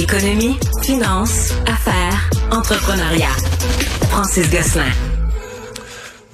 [0.00, 3.36] Économie, finance, affaires, entrepreneuriat.
[4.08, 4.90] Francis Gosselin.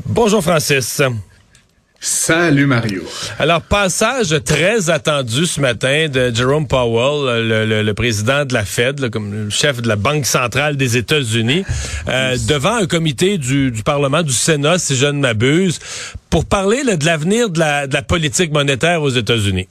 [0.07, 1.03] Bonjour Francis.
[1.99, 3.03] Salut Mario.
[3.41, 9.33] Alors, passage très attendu ce matin de Jerome Powell, le, président de la Fed, comme
[9.33, 11.65] le chef de la Banque centrale des États-Unis,
[12.07, 15.81] euh, devant un comité du, Parlement, du Sénat, si je ne m'abuse,
[16.31, 19.67] pour parler de l'avenir de la politique monétaire aux États-Unis.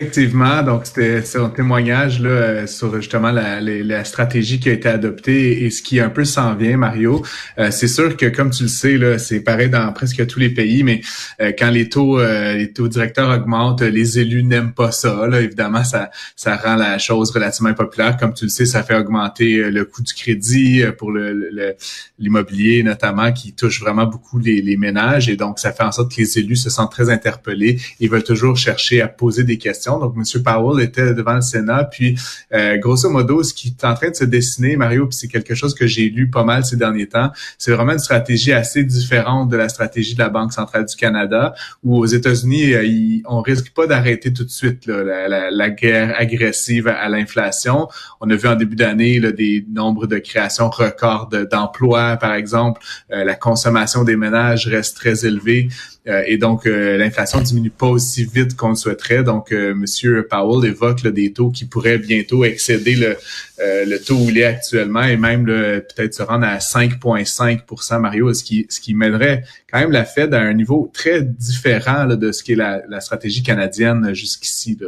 [0.00, 4.88] Effectivement, donc c'était un témoignage là, euh, sur justement la, la, stratégie qui a été
[4.88, 7.24] adoptée et ce qui un peu s'en vient, Mario.
[7.58, 10.50] Euh, c'est sûr que comme tu le sais, là, c'est pareil dans presque tous les
[10.50, 11.00] pays, mais
[11.40, 15.26] euh, quand les taux les taux directeurs augmentent, les élus n'aiment pas ça.
[15.26, 15.40] Là.
[15.40, 18.16] Évidemment, ça, ça rend la chose relativement impopulaire.
[18.18, 21.74] Comme tu le sais, ça fait augmenter le coût du crédit pour le,
[22.20, 25.28] l'immobilier notamment, qui touche vraiment beaucoup les, les ménages.
[25.28, 28.22] Et donc, ça fait en sorte que les élus se sentent très interpellés et veulent
[28.22, 30.42] toujours chercher à poser des questions donc, M.
[30.42, 31.84] Powell était devant le Sénat.
[31.84, 32.18] Puis,
[32.52, 35.54] euh, grosso modo, ce qui est en train de se dessiner, Mario, puis c'est quelque
[35.54, 39.48] chose que j'ai lu pas mal ces derniers temps, c'est vraiment une stratégie assez différente
[39.48, 43.72] de la stratégie de la Banque centrale du Canada, où aux États-Unis, euh, on risque
[43.72, 47.88] pas d'arrêter tout de suite la, guerre agressive à, l'inflation.
[48.20, 52.80] On a vu en début d'année des nombres de créations records d'emplois, par exemple.
[53.12, 55.68] Euh, la consommation des ménages reste très élevée.
[56.08, 59.22] Euh, et donc, euh, l'inflation diminue pas aussi vite qu'on le souhaiterait.
[59.22, 63.16] Donc, euh, Monsieur Powell évoque des taux qui pourraient bientôt excéder le,
[63.58, 68.44] le taux où il est actuellement et même peut-être se rendre à 5,5% Mario, ce
[68.44, 72.42] qui, ce qui mènerait quand même la Fed à un niveau très différent de ce
[72.42, 74.78] qui est la, la stratégie canadienne jusqu'ici,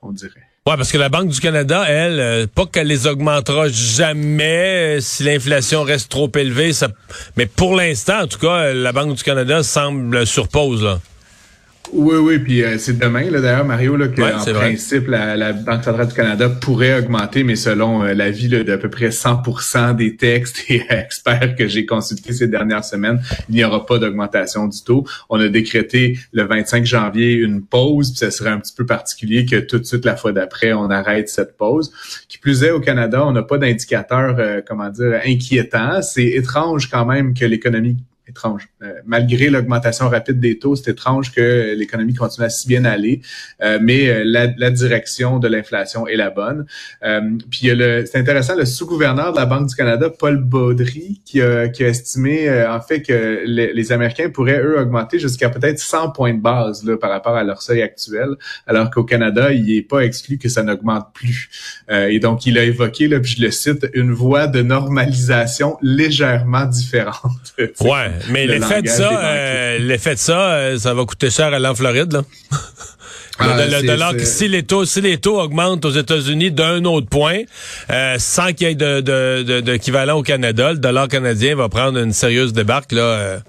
[0.00, 0.52] on dirait?
[0.64, 5.00] Ouais, parce que la Banque du Canada, elle, euh, pas qu'elle les augmentera jamais euh,
[5.00, 6.70] si l'inflation reste trop élevée,
[7.36, 10.84] mais pour l'instant, en tout cas, la Banque du Canada semble sur pause.
[10.84, 11.00] Là.
[11.90, 15.84] Oui, oui, puis euh, c'est demain, là, d'ailleurs, Mario, là, que en principe, la, Banque
[15.84, 20.64] centrale du Canada pourrait augmenter, mais selon euh, l'avis d'à peu près 100% des textes
[20.70, 25.04] et experts que j'ai consultés ces dernières semaines, il n'y aura pas d'augmentation du taux.
[25.28, 29.44] On a décrété le 25 janvier une pause, puis ça serait un petit peu particulier
[29.44, 31.92] que tout de suite, la fois d'après, on arrête cette pause.
[32.28, 36.00] Qui plus est, au Canada, on n'a pas d'indicateur, euh, comment dire, inquiétant.
[36.00, 37.98] C'est étrange quand même que l'économie
[38.32, 38.68] étrange.
[38.82, 43.20] Euh, malgré l'augmentation rapide des taux, c'est étrange que l'économie continue à si bien aller,
[43.62, 46.64] euh, mais euh, la, la, direction de l'inflation est la bonne.
[47.50, 47.70] puis
[48.06, 51.88] c'est intéressant, le sous-gouverneur de la Banque du Canada, Paul Baudry, qui a, qui a
[51.88, 56.84] estimé en fait que les, Américains pourraient, eux, augmenter jusqu'à peut-être 100 points de base
[56.84, 58.30] là, par rapport à leur seuil actuel,
[58.66, 61.50] alors qu'au Canada, il n'est pas exclu que ça n'augmente plus.
[61.90, 66.64] et donc, il a évoqué, là, puis je le cite, une voie de normalisation légèrement
[66.64, 67.54] différente.
[67.58, 71.58] ouais, mais l'effet de ça, euh, l'effet de ça, euh, ça va coûter cher à
[71.58, 72.22] l'en Floride, là.
[73.38, 77.40] Ah, si les taux si les taux augmentent aux États-Unis d'un autre point,
[77.90, 82.12] euh, sans qu'il y ait d'équivalent de, au Canada, le dollar canadien va prendre une
[82.12, 83.40] sérieuse débarque là.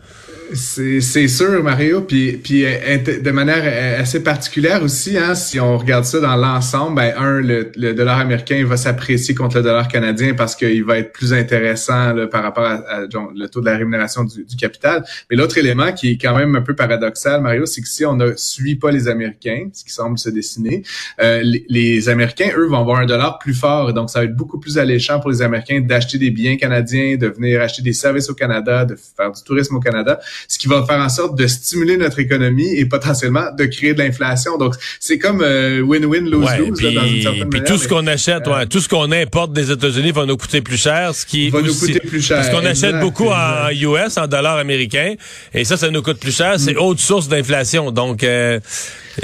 [0.53, 2.01] C'est sûr, Mario.
[2.01, 6.35] Puis, puis euh, de manière euh, assez particulière aussi, hein, si on regarde ça dans
[6.35, 10.99] l'ensemble, ben, un, le, dollar américain va s'apprécier contre le dollar canadien parce qu'il va
[10.99, 15.03] être plus intéressant par rapport à, le taux de la rémunération du, capital.
[15.29, 18.15] Mais l'autre élément qui est quand même un peu paradoxal, Mario, c'est que si on
[18.15, 20.83] ne suit pas les Américains, ce qui semble se dessiner,
[21.21, 23.93] euh, les, Américains, eux, vont avoir un dollar plus fort.
[23.93, 27.27] Donc, ça va être beaucoup plus alléchant pour les Américains d'acheter des biens canadiens, de
[27.27, 30.85] venir acheter des services au Canada, de faire du tourisme au Canada ce qui va
[30.85, 34.57] faire en sorte de stimuler notre économie et potentiellement de créer de l'inflation.
[34.57, 38.65] Donc, c'est comme euh, win-win, lose-lose dans une certaine puis tout ce qu'on achète, ouais,
[38.65, 41.73] tout ce qu'on importe des États-Unis va nous coûter plus cher, ce qui va nous
[41.73, 42.37] coûter plus cher.
[42.37, 45.15] Parce qu'on achète beaucoup en US, en dollars américains,
[45.53, 46.55] et ça, ça nous coûte plus cher.
[46.57, 46.79] C'est mm.
[46.79, 47.91] autre source d'inflation.
[47.91, 48.59] Donc, euh,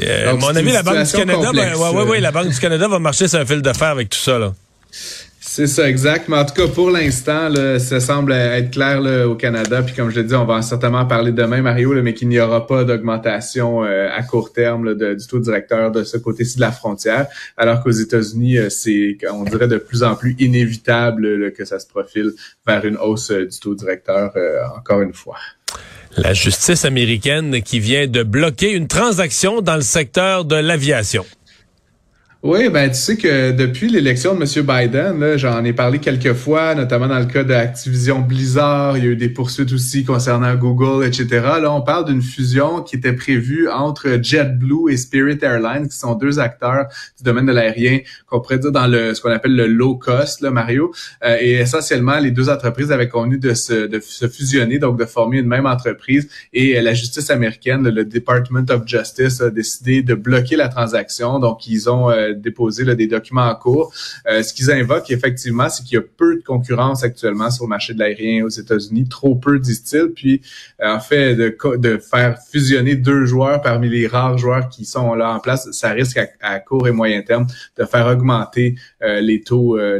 [0.03, 2.87] euh, mon ami, la Banque du Canada, ben, ouais, ouais, ouais, la Banque du Canada
[2.87, 4.37] va marcher sur un fil de fer avec tout ça.
[4.37, 4.53] Là.
[5.59, 6.29] C'est ça, exact.
[6.29, 9.83] Mais en tout cas, pour l'instant, ça semble être clair là, au Canada.
[9.83, 12.65] Puis comme je l'ai dit, on va certainement parler demain, Mario, mais qu'il n'y aura
[12.65, 17.27] pas d'augmentation euh, à court terme du taux directeur de ce côté-ci de la frontière.
[17.57, 21.87] Alors qu'aux États-Unis, euh, c'est, on dirait, de plus en plus inévitable que ça se
[21.87, 22.31] profile
[22.65, 24.31] vers une hausse euh, du taux directeur,
[24.77, 25.35] encore une fois.
[26.15, 31.25] La justice américaine qui vient de bloquer une transaction dans le secteur de l'aviation.
[32.41, 34.65] Oui, ben tu sais que depuis l'élection de M.
[34.65, 39.09] Biden, j'en ai parlé quelques fois, notamment dans le cas d'Activision Blizzard, il y a
[39.09, 41.27] eu des poursuites aussi concernant Google, etc.
[41.61, 46.15] Là, on parle d'une fusion qui était prévue entre JetBlue et Spirit Airlines, qui sont
[46.15, 46.85] deux acteurs
[47.17, 50.39] du domaine de l'aérien, qu'on pourrait dire dans le ce qu'on appelle le low cost,
[50.39, 50.93] là, Mario.
[51.25, 55.03] Euh, et essentiellement, les deux entreprises avaient convenu de se, de se fusionner, donc de
[55.03, 56.29] former une même entreprise.
[56.53, 61.39] Et euh, la justice américaine, le Department of Justice, a décidé de bloquer la transaction.
[61.39, 63.93] Donc, ils ont euh, déposer des documents en cours.
[64.27, 67.69] Euh, ce qu'ils invoquent effectivement, c'est qu'il y a peu de concurrence actuellement sur le
[67.69, 70.11] marché de l'aérien aux États-Unis, trop peu, disent-ils.
[70.15, 70.41] Puis
[70.81, 75.13] euh, en fait, de, de faire fusionner deux joueurs parmi les rares joueurs qui sont
[75.13, 77.47] là en place, ça risque à, court et moyen terme
[77.77, 79.99] de faire augmenter euh, les taux, la,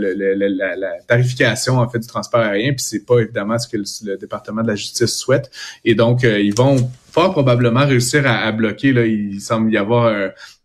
[1.08, 2.74] tarification en fait du transport aérien.
[2.74, 5.50] Puis c'est pas évidemment ce que le, département de la justice souhaite.
[5.86, 8.94] Et donc ils vont fort probablement réussir à, bloquer.
[8.94, 10.14] Là, il semble y avoir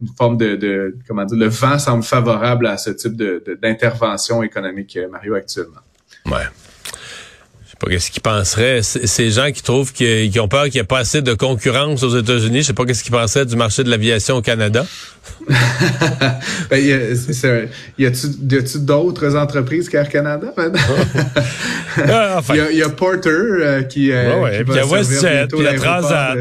[0.01, 5.09] une forme de, comment dire, le vent semble favorable à ce type d'intervention économique, euh,
[5.09, 5.81] Mario, actuellement.
[6.27, 6.45] Ouais.
[7.75, 8.83] Je sais pas qu'est-ce qu'ils penseraient.
[8.83, 12.17] Ces gens qui trouvent qu'ils ont peur qu'il n'y ait pas assez de concurrence aux
[12.17, 14.87] États-Unis, je sais pas qu'est-ce qu'ils penseraient du marché de l'aviation au Canada.
[16.71, 16.99] ben, y a,
[17.99, 20.81] y a-tu d'autres entreprises qu'Air Canada maintenant?
[21.97, 22.41] Ah,
[22.73, 25.63] il, y a, Porter euh, qui, euh, ouais, qui va il y a WestJet, il
[25.63, 26.39] y a Transat.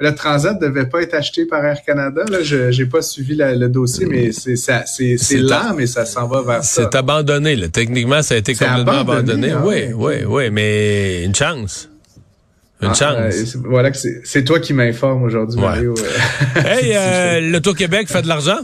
[0.00, 2.24] Le Transat devait pas être acheté par Air Canada.
[2.28, 2.42] Là.
[2.42, 6.42] Je n'ai pas suivi le dossier, mais c'est ça, c'est, lent, mais ça s'en va
[6.42, 6.82] vers ça.
[6.82, 7.54] C'est abandonné.
[7.54, 7.68] Là.
[7.68, 9.54] Techniquement, ça a été complètement abandonné.
[9.54, 11.88] Oui, oui, oui, mais une chance.
[12.82, 13.56] Une ah, chance.
[13.64, 15.94] voilà que c'est toi qui m'informe aujourd'hui, Mario.
[16.56, 18.58] hey, euh, l'Auto-Québec fait de l'argent?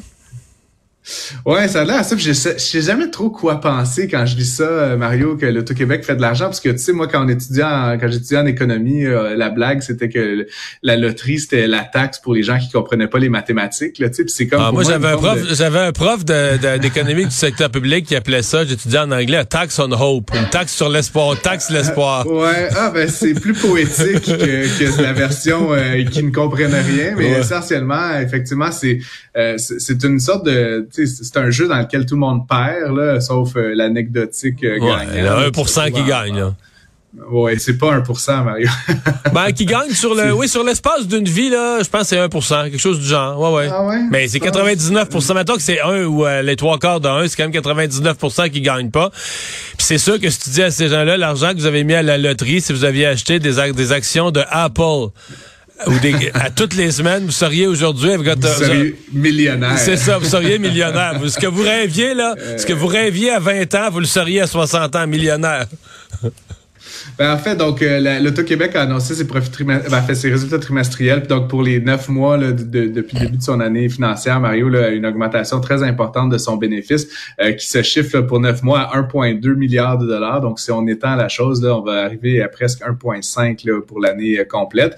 [1.47, 2.17] Ouais, ça a l'air ça.
[2.17, 5.47] Je sais, je sais jamais trop quoi penser quand je dis ça, euh, Mario, que
[5.47, 6.47] l'Auto-Québec fait de l'argent.
[6.47, 9.51] Parce que, tu sais, moi, quand on étudiait en, quand j'étudiais en économie, euh, la
[9.51, 10.47] blague, c'était que
[10.83, 13.99] la loterie, c'était la taxe pour les gens qui comprenaient pas les mathématiques.
[13.99, 18.06] Là, c'est comme ah, moi, j'avais un prof, j'avais un prof d'économie du secteur public
[18.06, 20.31] qui appelait ça, j'étudiais en anglais, a tax on hope.
[20.35, 22.27] Une taxe sur l'espoir, taxe l'espoir.
[22.27, 27.15] ouais, ah ben c'est plus poétique que, que la version euh, qui ne comprenait rien.
[27.17, 28.99] Mais essentiellement, effectivement, c'est
[29.56, 33.56] c'est une sorte de c'est un jeu dans lequel tout le monde perd, là, sauf
[33.56, 36.37] euh, l'anecdotique euh, ouais, Il y a 1% qui gagne.
[36.37, 36.55] Là.
[37.29, 38.69] Ouais, c'est pas 1%, Mario.
[39.35, 42.17] ben, qui gagne sur le, oui, sur l'espace d'une vie, là, je pense que c'est
[42.17, 43.38] 1%, quelque chose du genre.
[43.41, 43.70] Ouais, ouais.
[43.73, 43.99] Ah ouais?
[44.12, 45.35] Mais c'est 99%.
[45.35, 48.61] Maintenant que c'est un ou euh, les trois quarts d'un, c'est quand même 99% qui
[48.61, 49.11] gagnent pas.
[49.11, 51.94] Puis c'est sûr que si tu dis à ces gens-là, l'argent que vous avez mis
[51.94, 55.11] à la loterie, si vous aviez acheté des, des actions de Apple,
[55.87, 55.93] ou
[56.35, 59.79] à toutes les semaines, vous seriez aujourd'hui vous seriez millionnaire.
[59.79, 61.15] C'est ça, vous seriez millionnaire.
[61.27, 64.43] ce que vous rêviez là, ce que vous rêviez à 20 ans, vous le seriez
[64.43, 65.67] à 60 ans millionnaire.
[67.19, 71.21] Ben, en fait, donc, euh, l'Auto-Québec a annoncé ses, profits ben, fait, ses résultats trimestriels.
[71.21, 74.75] Puis donc, pour les neuf mois là, depuis le début de son année financière, Mario
[74.75, 77.09] a une augmentation très importante de son bénéfice
[77.41, 80.41] euh, qui se chiffre pour neuf mois à 1,2 milliard de dollars.
[80.41, 84.38] Donc, si on étend la chose, là, on va arriver à presque 1,5 pour l'année
[84.38, 84.97] euh, complète.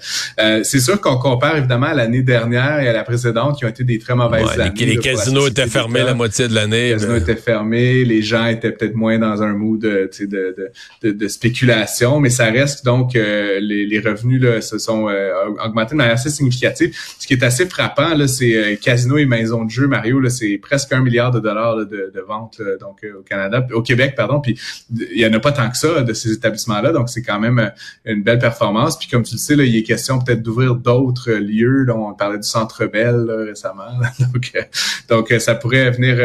[0.63, 3.83] c'est sûr qu'on compare évidemment à l'année dernière et à la précédente qui ont été
[3.83, 4.85] des très mauvaises années.
[4.85, 6.89] Les, casinos étaient fermés la moitié de l'année.
[6.89, 8.03] Les casinos étaient fermés.
[8.05, 10.71] Les gens étaient peut-être moins dans un mood de, de,
[11.03, 11.72] de, de spéculation
[12.21, 15.31] mais ça reste donc euh, les, revenus là, se sont euh,
[15.63, 16.95] augmentés de manière assez significative.
[17.19, 20.29] Ce qui est assez frappant, là, c'est euh, casino et maison de jeu, Mario, là,
[20.29, 24.41] c'est presque un milliard de dollars de, de ventes donc au Canada, au Québec, pardon.
[24.41, 24.59] Puis
[24.91, 27.71] il y en a pas tant que ça de ces établissements-là, donc c'est quand même
[28.05, 28.97] une belle performance.
[28.97, 31.83] Puis comme tu le sais, là, il est question peut-être d'ouvrir d'autres lieux.
[31.83, 33.99] Là, on parlait du Centre Bell récemment,
[35.09, 36.17] donc ça pourrait venir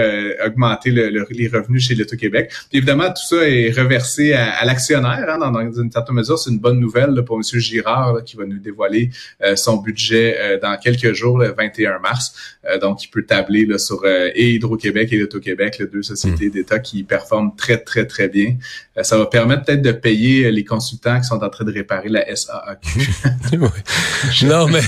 [0.44, 2.52] augmenter les revenus chez l'Auto-Québec.
[2.68, 6.50] Puis évidemment, tout ça est reversé à, l'actionnaire hein, dans dans une certaine mesure, c'est
[6.50, 7.60] une bonne nouvelle pour M.
[7.60, 9.10] Girard qui va nous dévoiler
[9.42, 12.34] euh, son budget euh, dans quelques jours, le 21 mars.
[12.68, 16.52] Euh, donc, il peut tabler là, sur et Hydro-Québec et l'Auto-Québec, les deux sociétés hmm.
[16.52, 18.56] d'État qui performent très, très, très bien.
[19.02, 22.24] ça va permettre peut-être de payer les consultants qui sont en train de réparer la
[22.34, 22.88] SAAQ.
[24.46, 24.80] non, mais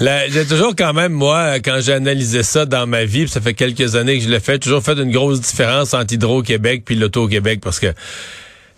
[0.30, 3.96] j'ai toujours quand même, moi, quand j'ai analysé ça dans ma vie, ça fait quelques
[3.96, 7.80] années que je l'ai fait, toujours fait une grosse différence entre Hydro-Québec puis l'Auto-Québec parce
[7.80, 7.92] que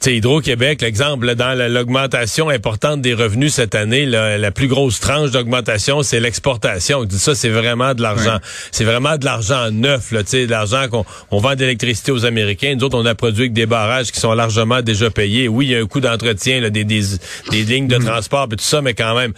[0.07, 6.21] Hydro-Québec, l'exemple, dans l'augmentation importante des revenus cette année, la plus grosse tranche d'augmentation, c'est
[6.21, 7.05] l'exportation.
[7.11, 8.39] Ça, c'est vraiment de l'argent.
[8.71, 12.75] C'est vraiment de l'argent neuf, là, de l'argent qu'on on vend d'électricité aux Américains.
[12.77, 15.49] Nous autres, on a produit avec des barrages qui sont largement déjà payés.
[15.49, 17.03] Oui, il y a un coût d'entretien, des, des,
[17.51, 18.05] des, lignes de mm.
[18.05, 19.33] transport et tout ça, mais quand même.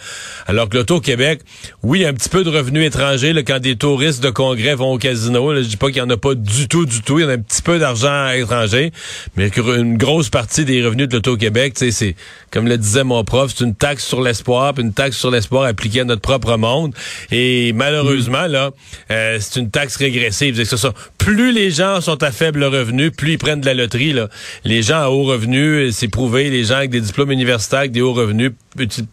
[0.47, 1.41] Alors que l'Auto-Québec,
[1.83, 4.29] oui, il y a un petit peu de revenus étrangers là, quand des touristes de
[4.29, 5.55] congrès vont au casino.
[5.55, 7.19] Je dis pas qu'il y en a pas du tout, du tout.
[7.19, 8.91] Il y en a un petit peu d'argent étranger,
[9.35, 12.15] mais une grosse partie partie des revenus de l'Auto-Québec, c'est,
[12.51, 15.63] comme le disait mon prof, c'est une taxe sur l'espoir, puis une taxe sur l'espoir
[15.63, 16.93] appliquée à notre propre monde.
[17.31, 18.71] Et malheureusement, là,
[19.11, 20.61] euh, c'est une taxe régressive.
[20.61, 20.93] C'est ça.
[21.17, 24.11] Plus les gens sont à faible revenu, plus ils prennent de la loterie.
[24.11, 24.27] Là.
[24.65, 28.01] Les gens à haut revenu, c'est prouvé, les gens avec des diplômes universitaires, avec des
[28.01, 28.51] hauts revenus,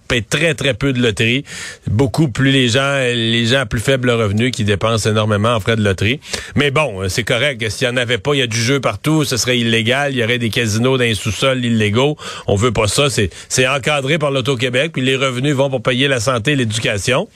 [0.09, 1.45] payent très, très peu de loterie.
[1.87, 5.77] Beaucoup plus les gens, les gens à plus faible revenu qui dépensent énormément en frais
[5.77, 6.19] de loterie.
[6.57, 7.65] Mais bon, c'est correct.
[7.71, 10.13] S'il n'y en avait pas, il y a du jeu partout, ce serait illégal.
[10.13, 12.17] Il y aurait des casinos dans sous-sols illégaux.
[12.47, 13.09] On veut pas ça.
[13.11, 17.29] C'est encadré par l'Auto-Québec, puis les revenus vont pour payer la santé et l'éducation.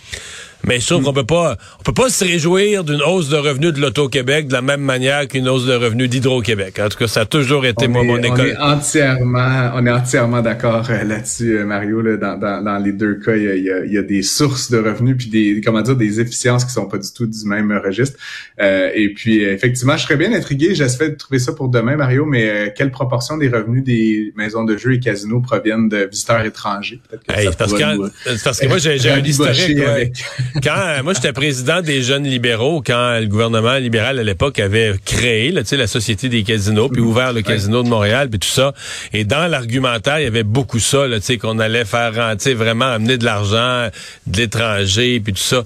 [0.67, 3.73] Mais je trouve qu'on peut pas, on peut pas se réjouir d'une hausse de revenus
[3.73, 6.79] de l'Auto-Québec de la même manière qu'une hausse de revenus d'Hydro-Québec.
[6.81, 8.57] En tout cas, ça a toujours été moi, mon école.
[8.61, 12.01] On est entièrement, on est entièrement d'accord euh, là-dessus, euh, Mario.
[12.01, 14.71] Là, dans, dans, dans, les deux cas, il y, a, il y, a, des sources
[14.71, 17.73] de revenus puis des, comment dire, des efficiences qui sont pas du tout du même
[17.85, 18.19] registre.
[18.61, 20.75] Euh, et puis, effectivement, je serais bien intrigué.
[20.77, 22.25] J'espère de trouver ça pour demain, Mario.
[22.25, 26.45] Mais euh, quelle proportion des revenus des maisons de jeux et casinos proviennent de visiteurs
[26.45, 27.01] étrangers?
[27.29, 30.23] Hey, parce, que, parce que moi, j'ai un historique.
[30.63, 34.95] Quand euh, moi j'étais président des jeunes libéraux, quand le gouvernement libéral à l'époque avait
[35.05, 38.75] créé là, la société des casinos, puis ouvert le casino de Montréal, puis tout ça.
[39.13, 41.07] Et dans l'argumentaire, il y avait beaucoup ça,
[41.41, 43.89] qu'on allait faire rentrer, vraiment amener de l'argent
[44.27, 45.65] de l'étranger, puis tout ça.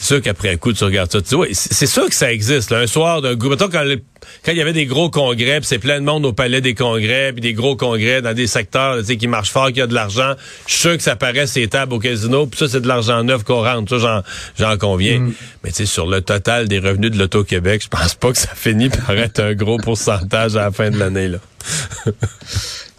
[0.00, 2.72] C'est sûr qu'après un coup, tu regardes ça, tu dis, c'est sûr que ça existe.
[2.72, 6.00] un soir d'un groupe, quand, quand il y avait des gros congrès, puis c'est plein
[6.00, 9.16] de monde au palais des congrès, puis des gros congrès dans des secteurs tu sais,
[9.18, 11.92] qui marchent fort, qui a de l'argent, je suis sûr que ça paraît ces tables
[11.92, 13.98] au casino, puis ça, c'est de l'argent neuf qu'on rentre.
[13.98, 14.24] Ça,
[14.58, 15.18] j'en conviens.
[15.18, 15.34] Mm.
[15.64, 18.54] Mais tu sais, sur le total des revenus de l'Auto-Québec, je pense pas que ça
[18.54, 21.28] finit par être un gros pourcentage à la fin de l'année.
[21.28, 21.38] là.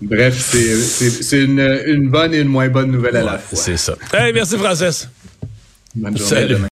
[0.01, 3.57] Bref, c'est une, une bonne et une moins bonne nouvelle à la fois.
[3.57, 3.95] C'est ça.
[4.13, 5.09] Hey, merci, Francis.
[5.95, 6.35] Bonne journée.
[6.35, 6.57] Salut.